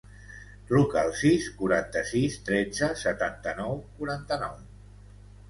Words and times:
Truca 0.69 0.95
al 1.01 1.11
sis, 1.19 1.49
quaranta-sis, 1.59 2.39
tretze, 2.49 2.91
setanta-nou, 3.03 3.79
quaranta-nou. 4.01 4.59